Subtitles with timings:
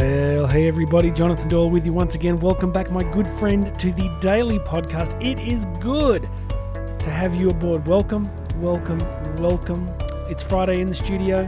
[0.00, 2.36] Well, hey everybody, Jonathan Doyle with you once again.
[2.36, 5.20] Welcome back, my good friend, to the daily podcast.
[5.20, 6.22] It is good
[7.00, 7.84] to have you aboard.
[7.84, 8.30] Welcome,
[8.60, 9.00] welcome,
[9.38, 9.90] welcome.
[10.30, 11.42] It's Friday in the studio.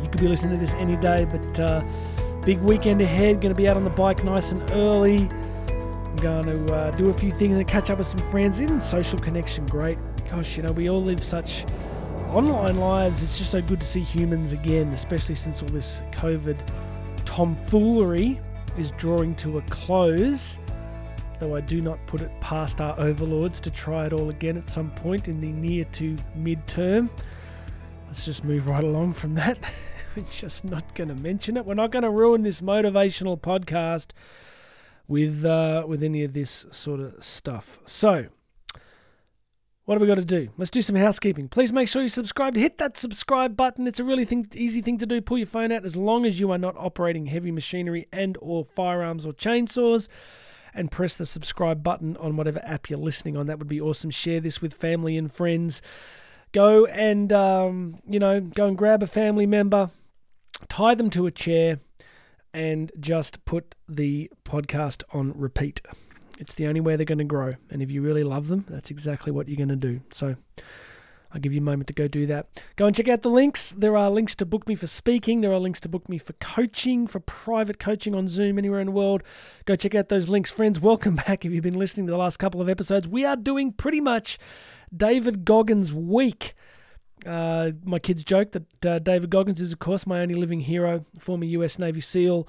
[0.00, 1.82] You could be listening to this any day, but uh,
[2.44, 3.40] big weekend ahead.
[3.40, 5.28] Going to be out on the bike nice and early.
[5.68, 8.60] I'm going to uh, do a few things and catch up with some friends.
[8.60, 9.98] Isn't social connection great?
[10.30, 11.66] Gosh, you know, we all live such
[12.28, 13.24] online lives.
[13.24, 16.60] It's just so good to see humans again, especially since all this COVID
[17.36, 18.40] tomfoolery
[18.78, 20.58] is drawing to a close,
[21.38, 24.70] though I do not put it past our overlords to try it all again at
[24.70, 27.10] some point in the near to mid-term.
[28.06, 29.58] Let's just move right along from that.
[30.16, 31.66] We're just not going to mention it.
[31.66, 34.12] We're not going to ruin this motivational podcast
[35.06, 37.80] with uh, with any of this sort of stuff.
[37.84, 38.28] So,
[39.86, 40.48] what have we got to do?
[40.58, 41.48] Let's do some housekeeping.
[41.48, 42.56] Please make sure you subscribe.
[42.56, 43.86] Hit that subscribe button.
[43.86, 45.20] It's a really thing, easy thing to do.
[45.20, 48.64] Pull your phone out as long as you are not operating heavy machinery and or
[48.64, 50.08] firearms or chainsaws.
[50.74, 53.46] And press the subscribe button on whatever app you're listening on.
[53.46, 54.10] That would be awesome.
[54.10, 55.80] Share this with family and friends.
[56.52, 59.90] Go and um, you know go and grab a family member,
[60.68, 61.78] tie them to a chair,
[62.52, 65.80] and just put the podcast on repeat.
[66.38, 67.54] It's the only way they're going to grow.
[67.70, 70.00] And if you really love them, that's exactly what you're going to do.
[70.12, 70.36] So
[71.32, 72.62] I'll give you a moment to go do that.
[72.76, 73.72] Go and check out the links.
[73.72, 75.40] There are links to book me for speaking.
[75.40, 78.86] There are links to book me for coaching, for private coaching on Zoom anywhere in
[78.86, 79.22] the world.
[79.64, 80.50] Go check out those links.
[80.50, 81.44] Friends, welcome back.
[81.44, 84.38] If you've been listening to the last couple of episodes, we are doing pretty much
[84.94, 86.54] David Goggins week.
[87.24, 91.04] Uh, my kids joke that uh, David Goggins is, of course, my only living hero,
[91.18, 92.46] former US Navy SEAL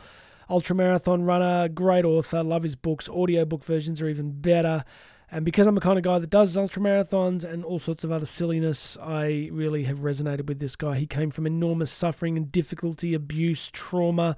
[0.50, 3.09] ultramarathon runner, great author, love his books.
[3.09, 4.84] Audiobook versions are even better.
[5.30, 8.26] And because I'm the kind of guy that does ultramarathons and all sorts of other
[8.26, 10.98] silliness, I really have resonated with this guy.
[10.98, 14.38] He came from enormous suffering and difficulty, abuse, trauma,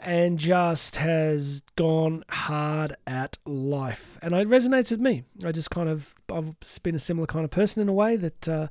[0.00, 4.18] and just has gone hard at life.
[4.22, 5.24] And it resonates with me.
[5.44, 8.48] I just kind of, I've been a similar kind of person in a way that,
[8.48, 8.68] uh,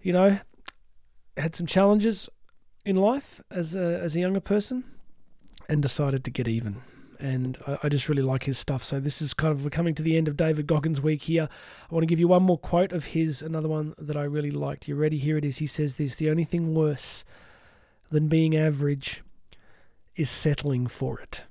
[0.00, 0.38] you know,
[1.36, 2.28] had some challenges
[2.84, 4.84] in life as a, as a younger person
[5.70, 6.82] and decided to get even.
[7.20, 8.82] And I, I, just really like his stuff.
[8.82, 11.48] So this is kind of we're coming to the end of David Goggins week here.
[11.90, 14.50] I want to give you one more quote of his, another one that I really
[14.50, 14.88] liked.
[14.88, 15.18] You ready?
[15.18, 15.58] Here it is.
[15.58, 17.24] He says this the only thing worse
[18.10, 19.22] than being average
[20.16, 21.44] is settling for it.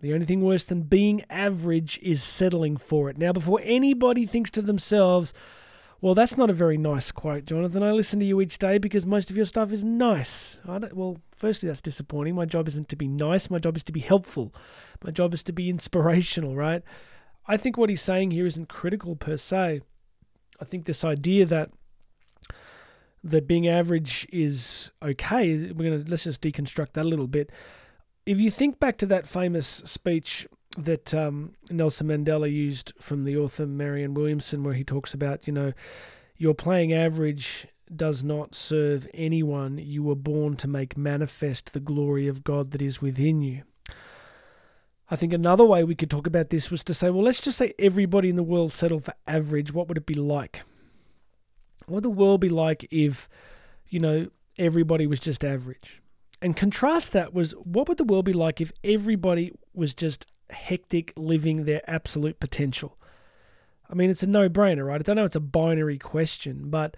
[0.00, 3.16] The only thing worse than being average is settling for it.
[3.16, 5.32] Now, before anybody thinks to themselves,
[6.04, 7.82] well, that's not a very nice quote, Jonathan.
[7.82, 10.60] I listen to you each day because most of your stuff is nice.
[10.66, 12.34] well, firstly, that's disappointing.
[12.34, 14.54] My job isn't to be nice, my job is to be helpful.
[15.02, 16.82] My job is to be inspirational, right?
[17.46, 19.80] I think what he's saying here isn't critical per se.
[20.60, 21.70] I think this idea that
[23.22, 27.48] that being average is okay, we're going to let's just deconstruct that a little bit.
[28.26, 33.36] If you think back to that famous speech that um, Nelson Mandela used from the
[33.36, 35.72] author Marianne Williamson, where he talks about, you know,
[36.36, 39.78] your playing average does not serve anyone.
[39.78, 43.62] You were born to make manifest the glory of God that is within you.
[45.10, 47.58] I think another way we could talk about this was to say, well, let's just
[47.58, 49.72] say everybody in the world settled for average.
[49.72, 50.62] What would it be like?
[51.86, 53.28] What would the world be like if,
[53.88, 56.00] you know, everybody was just average?
[56.40, 61.12] And contrast that was what would the world be like if everybody was just hectic
[61.16, 62.96] living their absolute potential?
[63.88, 65.00] I mean, it's a no brainer, right?
[65.00, 66.96] I don't know it's a binary question, but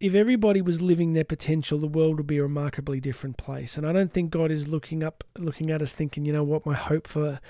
[0.00, 3.76] if everybody was living their potential, the world would be a remarkably different place.
[3.76, 6.66] And I don't think God is looking up, looking at us, thinking, you know what,
[6.66, 7.40] my hope for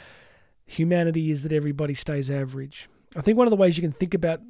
[0.67, 2.89] humanity is that everybody stays average.
[3.17, 4.41] I think one of the ways you can think about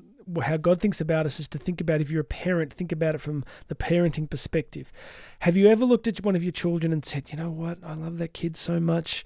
[0.43, 3.15] how God thinks about us is to think about if you're a parent, think about
[3.15, 4.91] it from the parenting perspective.
[5.41, 7.95] Have you ever looked at one of your children and said, you know what, I
[7.95, 9.25] love that kid so much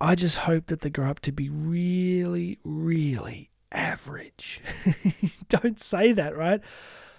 [0.00, 4.60] I just hope that they grow up to be really, really average.
[5.48, 6.60] Don't say that, right?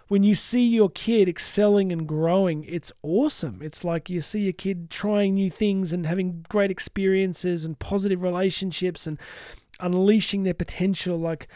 [0.07, 3.61] When you see your kid excelling and growing, it's awesome.
[3.61, 8.23] It's like you see your kid trying new things and having great experiences and positive
[8.23, 9.19] relationships and
[9.79, 11.17] unleashing their potential.
[11.17, 11.49] Like,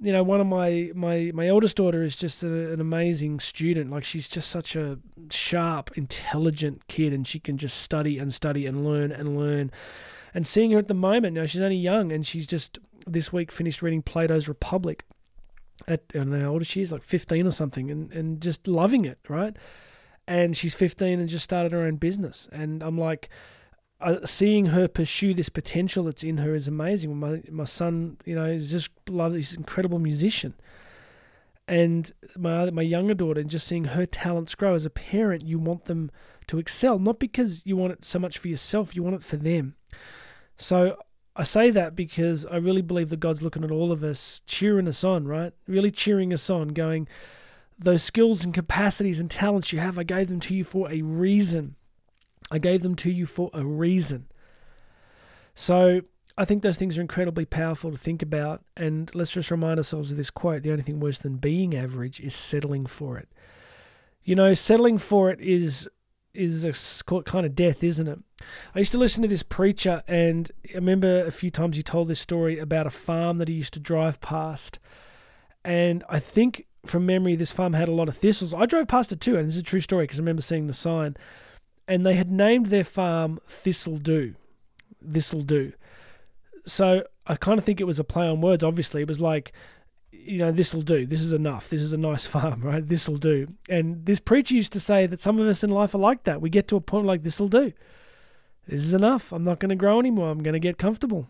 [0.00, 3.90] you know, one of my my my eldest daughter is just a, an amazing student.
[3.90, 4.98] Like, she's just such a
[5.30, 9.70] sharp, intelligent kid, and she can just study and study and learn and learn
[10.34, 13.52] and seeing her at the moment now, she's only young and she's just this week
[13.52, 15.04] finished reading Plato's Republic.
[15.86, 18.66] At I don't know how old she is, like 15 or something, and, and just
[18.66, 19.56] loving it, right?
[20.26, 22.48] And she's 15 and just started her own business.
[22.52, 23.28] And I'm like,
[24.00, 27.16] uh, seeing her pursue this potential that's in her is amazing.
[27.16, 29.34] My my son, you know, is just love.
[29.34, 30.54] An incredible musician,
[31.66, 34.74] and my my younger daughter, and just seeing her talents grow.
[34.74, 36.10] As a parent, you want them
[36.48, 39.36] to excel, not because you want it so much for yourself, you want it for
[39.36, 39.76] them.
[40.56, 40.96] So
[41.36, 44.86] I say that because I really believe that God's looking at all of us, cheering
[44.86, 45.52] us on, right?
[45.66, 47.08] Really cheering us on, going,
[47.78, 51.02] those skills and capacities and talents you have, I gave them to you for a
[51.02, 51.74] reason.
[52.50, 54.26] I gave them to you for a reason.
[55.54, 56.02] So
[56.36, 58.62] I think those things are incredibly powerful to think about.
[58.76, 62.20] And let's just remind ourselves of this quote the only thing worse than being average
[62.20, 63.28] is settling for it.
[64.22, 65.88] You know, settling for it is
[66.34, 66.72] is a
[67.22, 68.18] kind of death, isn't it?
[68.74, 72.08] I used to listen to this preacher, and I remember a few times he told
[72.08, 74.78] this story about a farm that he used to drive past.
[75.64, 78.52] And I think from memory, this farm had a lot of thistles.
[78.52, 80.66] I drove past it too, and this is a true story because I remember seeing
[80.66, 81.16] the sign.
[81.86, 84.34] And they had named their farm Thistle Do.
[85.06, 85.72] Thistle Do.
[86.66, 89.02] So I kind of think it was a play on words, obviously.
[89.02, 89.52] It was like,
[90.24, 91.06] you know, this'll do.
[91.06, 91.68] This is enough.
[91.68, 92.86] This is a nice farm, right?
[92.86, 93.48] This'll do.
[93.68, 96.40] And this preacher used to say that some of us in life are like that.
[96.40, 97.72] We get to a point like this'll do.
[98.66, 99.32] This is enough.
[99.32, 100.30] I'm not going to grow anymore.
[100.30, 101.28] I'm going to get comfortable.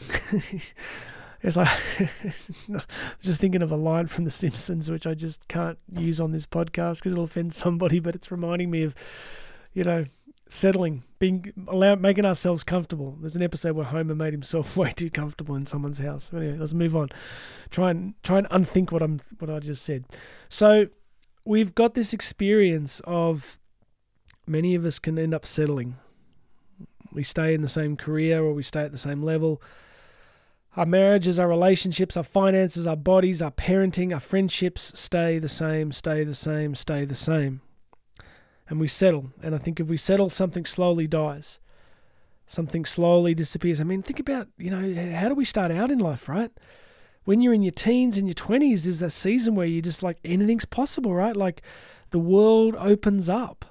[1.42, 1.68] it's like
[2.68, 2.82] I'm
[3.20, 6.46] just thinking of a line from The Simpsons, which I just can't use on this
[6.46, 8.00] podcast because it'll offend somebody.
[8.00, 8.94] But it's reminding me of,
[9.72, 10.04] you know,
[10.52, 11.50] settling, being
[11.98, 13.16] making ourselves comfortable.
[13.20, 16.30] There's an episode where Homer made himself way too comfortable in someone's house.
[16.32, 17.08] Anyway, let's move on.
[17.70, 20.04] Try and try and unthink what I'm what I just said.
[20.50, 20.88] So
[21.46, 23.58] we've got this experience of
[24.46, 25.96] many of us can end up settling.
[27.10, 29.62] We stay in the same career or we stay at the same level.
[30.76, 35.92] Our marriages, our relationships, our finances, our bodies, our parenting, our friendships stay the same,
[35.92, 37.62] stay the same, stay the same
[38.72, 39.30] and we settle.
[39.42, 41.60] And I think if we settle, something slowly dies.
[42.46, 43.82] Something slowly disappears.
[43.82, 46.50] I mean, think about, you know, how do we start out in life, right?
[47.24, 50.16] When you're in your teens and your 20s, there's that season where you're just like
[50.24, 51.36] anything's possible, right?
[51.36, 51.60] Like
[52.12, 53.66] the world opens up.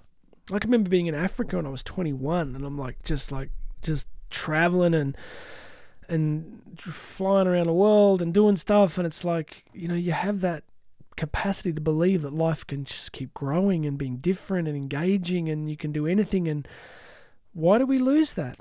[0.53, 3.49] I can remember being in Africa when I was 21 and I'm like, just like,
[3.81, 5.17] just traveling and,
[6.07, 8.99] and flying around the world and doing stuff.
[8.99, 10.63] And it's like, you know, you have that
[11.15, 15.69] capacity to believe that life can just keep growing and being different and engaging and
[15.69, 16.47] you can do anything.
[16.47, 16.67] And
[17.53, 18.57] why do we lose that?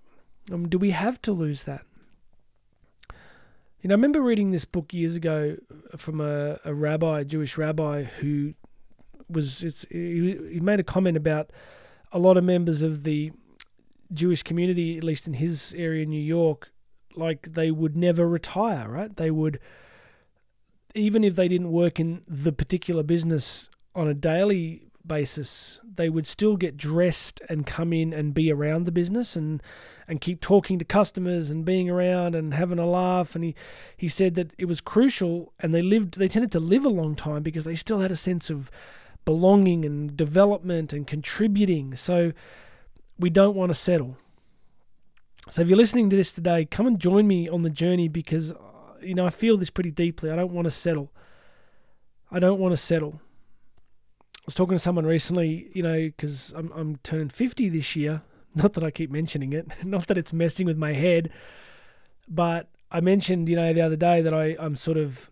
[0.53, 1.83] Um, do we have to lose that?
[3.83, 5.57] You know, I remember reading this book years ago
[5.97, 8.55] from a, a rabbi, a Jewish rabbi, who
[9.29, 11.51] was it's, he, he made a comment about
[12.13, 13.33] a lot of members of the
[14.13, 16.73] Jewish community, at least in his area, in New York,
[17.17, 19.17] like they would never retire, right?
[19.17, 19.61] They would
[20.95, 26.27] even if they didn't work in the particular business on a daily basis, they would
[26.27, 29.63] still get dressed and come in and be around the business and
[30.07, 33.37] and keep talking to customers and being around and having a laugh.
[33.37, 33.55] And he,
[33.97, 37.15] he said that it was crucial and they lived they tended to live a long
[37.15, 38.71] time because they still had a sense of
[39.25, 41.95] belonging and development and contributing.
[41.95, 42.33] So
[43.19, 44.17] we don't want to settle.
[45.51, 48.53] So if you're listening to this today, come and join me on the journey because
[49.03, 50.31] you know, I feel this pretty deeply.
[50.31, 51.13] I don't want to settle.
[52.31, 53.21] I don't want to settle.
[54.39, 58.23] I was talking to someone recently, you know, because I'm I'm turning 50 this year.
[58.55, 59.69] Not that I keep mentioning it.
[59.85, 61.31] Not that it's messing with my head,
[62.29, 65.31] but I mentioned, you know, the other day that I I'm sort of,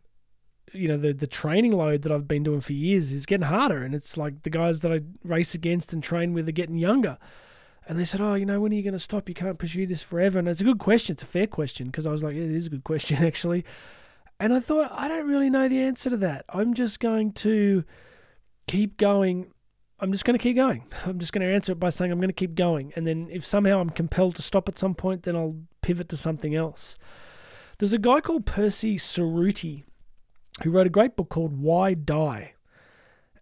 [0.73, 3.83] you know, the the training load that I've been doing for years is getting harder,
[3.83, 7.19] and it's like the guys that I race against and train with are getting younger.
[7.88, 9.28] And they said, "Oh, you know, when are you going to stop?
[9.28, 11.14] You can't pursue this forever." And it's a good question.
[11.14, 13.64] It's a fair question because I was like, yeah, "It is a good question, actually."
[14.40, 16.45] And I thought, I don't really know the answer to that.
[16.49, 17.85] I'm just going to
[18.68, 19.52] keep going.
[19.99, 20.85] I'm just going to keep going.
[21.07, 22.92] I'm just going to answer it by saying I'm going to keep going.
[22.95, 26.16] And then if somehow I'm compelled to stop at some point, then I'll pivot to
[26.16, 26.97] something else.
[27.78, 29.85] There's a guy called Percy Cerutty
[30.62, 32.52] who wrote a great book called Why Die?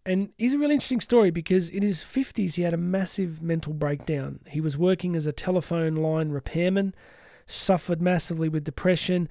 [0.07, 3.73] And he's a really interesting story because in his 50s he had a massive mental
[3.73, 4.39] breakdown.
[4.47, 6.95] He was working as a telephone line repairman,
[7.45, 9.29] suffered massively with depression,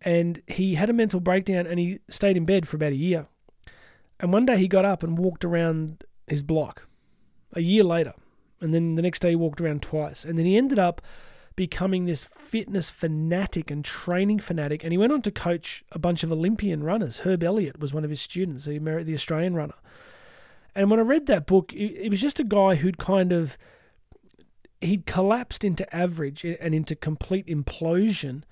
[0.00, 3.26] and he had a mental breakdown and he stayed in bed for about a year.
[4.18, 6.88] And one day he got up and walked around his block
[7.52, 8.14] a year later.
[8.62, 10.24] And then the next day he walked around twice.
[10.24, 11.02] And then he ended up
[11.54, 14.82] becoming this fitness fanatic and training fanatic.
[14.82, 17.20] And he went on to coach a bunch of Olympian runners.
[17.20, 19.74] Herb Elliott was one of his students, the, the Australian runner.
[20.74, 23.56] And when I read that book, it, it was just a guy who'd kind of
[24.80, 28.42] he'd collapsed into average and into complete implosion,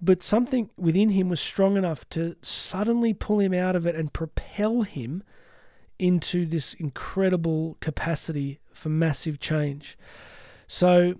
[0.00, 4.12] but something within him was strong enough to suddenly pull him out of it and
[4.12, 5.22] propel him
[5.98, 9.98] into this incredible capacity for massive change.
[10.68, 11.14] So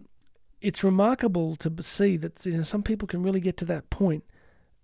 [0.60, 4.24] it's remarkable to see that you know, some people can really get to that point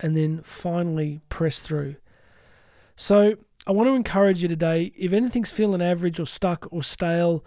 [0.01, 1.97] and then finally press through.
[2.97, 3.37] So
[3.67, 7.43] I want to encourage you today if anything's feeling average or stuck or stale,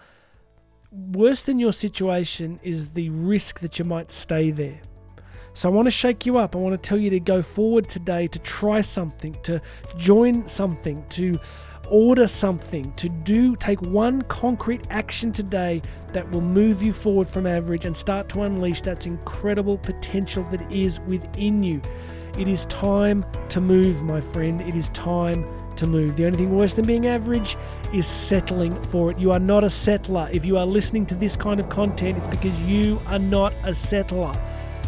[0.92, 4.80] worse than your situation is the risk that you might stay there.
[5.54, 6.56] So I want to shake you up.
[6.56, 9.62] I want to tell you to go forward today, to try something, to
[9.96, 11.40] join something, to
[11.88, 15.84] order something, to do, take one concrete action today
[16.14, 20.72] that will move you forward from average and start to unleash that incredible potential that
[20.72, 21.80] is within you.
[22.38, 24.62] It is time to move, my friend.
[24.62, 25.46] It is time
[25.78, 26.16] to move.
[26.16, 27.58] The only thing worse than being average
[27.94, 29.18] is settling for it.
[29.18, 30.30] You are not a settler.
[30.32, 33.74] If you are listening to this kind of content, it's because you are not a
[33.74, 34.40] settler.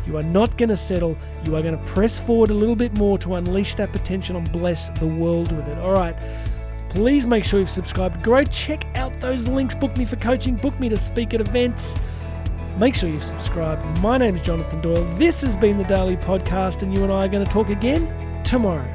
[0.06, 1.18] You are not going to settle.
[1.46, 4.52] You are going to press forward a little bit more to unleash that potential and
[4.52, 5.78] bless the world with it.
[5.78, 6.16] All right.
[6.90, 8.24] Please make sure you've subscribed.
[8.24, 9.76] Go check out those links.
[9.76, 11.98] Book me for coaching, book me to speak at events.
[12.80, 13.86] Make sure you've subscribed.
[14.00, 15.04] My name is Jonathan Doyle.
[15.16, 18.08] This has been the Daily Podcast, and you and I are going to talk again
[18.46, 18.90] tomorrow.